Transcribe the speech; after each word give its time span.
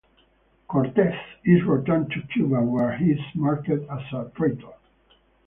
Cortez 0.67 1.13
is 1.45 1.63
returned 1.63 2.09
to 2.11 2.23
Cuba, 2.33 2.59
where 2.63 2.97
he 2.97 3.11
is 3.11 3.19
a 3.35 3.37
marked 3.37 3.69
as 3.69 3.79
a 4.11 4.31
traitor. 4.35 4.73